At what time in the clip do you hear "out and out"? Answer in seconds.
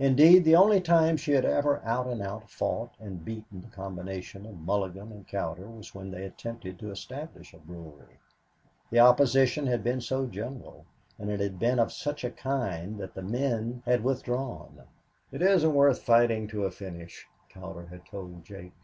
1.84-2.50